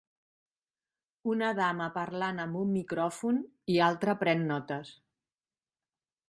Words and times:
Una 1.33 1.49
dama 1.59 1.89
parlant 1.97 2.41
amb 2.45 2.59
un 2.63 2.71
micròfon 2.79 3.37
i 3.75 3.77
altra 3.89 4.17
pren 4.25 4.43
notes. 4.55 4.91